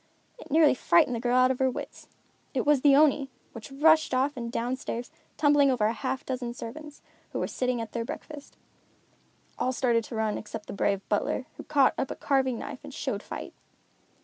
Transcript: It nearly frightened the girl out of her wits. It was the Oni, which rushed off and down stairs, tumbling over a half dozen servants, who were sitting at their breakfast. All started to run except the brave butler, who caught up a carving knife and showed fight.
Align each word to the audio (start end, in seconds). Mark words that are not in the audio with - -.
It 0.39 0.49
nearly 0.49 0.73
frightened 0.73 1.15
the 1.15 1.19
girl 1.19 1.37
out 1.37 1.51
of 1.51 1.59
her 1.59 1.69
wits. 1.69 2.07
It 2.55 2.65
was 2.65 2.81
the 2.81 2.95
Oni, 2.95 3.29
which 3.53 3.71
rushed 3.71 4.15
off 4.15 4.35
and 4.35 4.51
down 4.51 4.75
stairs, 4.75 5.11
tumbling 5.37 5.69
over 5.69 5.85
a 5.85 5.93
half 5.93 6.25
dozen 6.25 6.55
servants, 6.55 7.03
who 7.33 7.39
were 7.39 7.45
sitting 7.45 7.79
at 7.79 7.91
their 7.91 8.03
breakfast. 8.03 8.57
All 9.59 9.71
started 9.71 10.03
to 10.05 10.15
run 10.15 10.39
except 10.39 10.65
the 10.65 10.73
brave 10.73 11.07
butler, 11.07 11.45
who 11.55 11.63
caught 11.63 11.93
up 11.99 12.09
a 12.09 12.15
carving 12.15 12.57
knife 12.57 12.79
and 12.83 12.91
showed 12.91 13.21
fight. 13.21 13.53